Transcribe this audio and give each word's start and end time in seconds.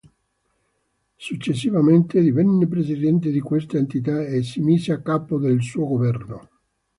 Successivamente 1.15 2.21
divenne 2.21 2.65
presidente 2.67 3.29
di 3.29 3.39
questa 3.39 3.77
entità 3.77 4.23
e 4.25 4.41
si 4.41 4.59
mise 4.61 4.93
a 4.93 4.99
capo 5.03 5.37
del 5.37 5.61
suo 5.61 5.85
governo. 5.85 6.49